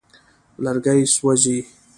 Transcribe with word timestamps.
لرګي 0.63 1.01
سوځوي. 1.15 1.59